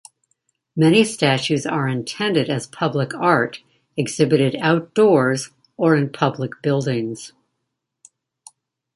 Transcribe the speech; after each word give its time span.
Many 0.75 1.03
statues 1.03 1.63
are 1.67 1.87
intended 1.87 2.49
as 2.49 2.65
public 2.65 3.13
art, 3.13 3.59
exhibited 3.95 4.55
outdoors 4.59 5.51
or 5.77 5.95
in 5.95 6.11
public 6.11 6.59
buildings. 6.63 7.33